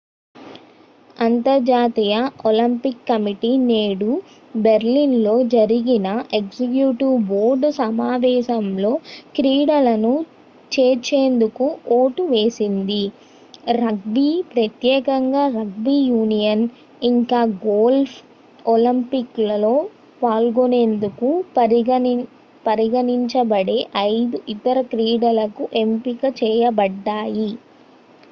[1.17, 2.13] అంతర్జాతీయ
[2.45, 4.11] Olympic committee నేడు
[4.55, 8.91] Berlin లో జరిగిన ఎగ్జిక్యూటివ్ బోర్డు సమావేశంలో
[9.35, 10.13] క్రీడలను
[10.71, 11.67] చేర్చేందుకు
[11.91, 13.03] ఓటు వేసింది
[13.81, 16.65] రగ్బీ ప్రత్యేకంగా రగ్బీ యూనియన్
[17.01, 18.17] ఇంకా గోల్ఫ్
[18.65, 19.75] ఒలింపిక్స్ లో
[20.21, 21.29] పాల్గొనేందుకు
[22.67, 23.79] పరిగణించ బడే
[24.07, 27.51] ఐదు ఇతర క్రీడలకు ఎంపిక చేయబడ్డాయి